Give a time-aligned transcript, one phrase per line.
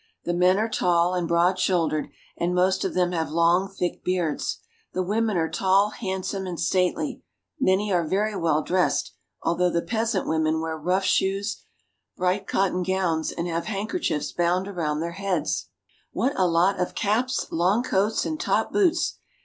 [0.23, 4.57] The men are tall and broad shouldered, and most of them have long, thick beards.
[4.93, 7.21] The women are tall, handsome, and stately.
[7.59, 8.41] Many are very "^^ a variet y of curious costumes!
[8.41, 11.61] ■■ well dressed, although the peasant women wear rough shoes,
[12.17, 15.67] bright cotton gowns, and have handkerchiefs bound around their heads.
[16.11, 19.19] What a lot of caps, long coats, and top boots.